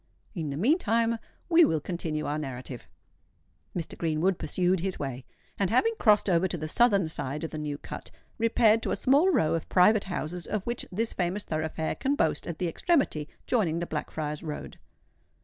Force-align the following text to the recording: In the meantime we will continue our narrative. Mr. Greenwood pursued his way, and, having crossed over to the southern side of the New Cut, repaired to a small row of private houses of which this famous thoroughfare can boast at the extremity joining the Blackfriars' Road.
In 0.33 0.49
the 0.49 0.57
meantime 0.57 1.19
we 1.47 1.63
will 1.63 1.79
continue 1.79 2.25
our 2.25 2.39
narrative. 2.39 2.87
Mr. 3.77 3.95
Greenwood 3.95 4.39
pursued 4.39 4.79
his 4.79 4.97
way, 4.97 5.25
and, 5.59 5.69
having 5.69 5.93
crossed 5.99 6.27
over 6.27 6.47
to 6.47 6.57
the 6.57 6.67
southern 6.67 7.07
side 7.07 7.43
of 7.43 7.51
the 7.51 7.59
New 7.59 7.77
Cut, 7.77 8.09
repaired 8.39 8.81
to 8.81 8.89
a 8.89 8.95
small 8.95 9.29
row 9.31 9.53
of 9.53 9.69
private 9.69 10.05
houses 10.05 10.47
of 10.47 10.65
which 10.65 10.87
this 10.91 11.13
famous 11.13 11.43
thoroughfare 11.43 11.93
can 11.93 12.15
boast 12.15 12.47
at 12.47 12.57
the 12.57 12.67
extremity 12.67 13.29
joining 13.45 13.77
the 13.77 13.85
Blackfriars' 13.85 14.41
Road. 14.41 14.79